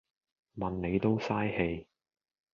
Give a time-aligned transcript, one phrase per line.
[0.55, 1.85] 問你都嘥氣